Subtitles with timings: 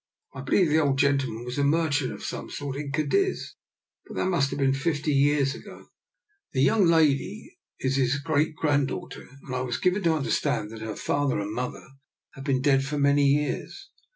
[0.33, 3.53] I believe the old gentleman was a merchant of some sort in Cadiz,
[4.07, 5.89] but that must have been fifty years ago.
[6.53, 8.15] The young lady is his 8o DR.
[8.15, 8.45] NIKOLA'S EXPERIMENT.
[8.47, 11.87] great granddaughter, and I was given to un derstand that her father and mother
[12.33, 13.91] have been dead for many years.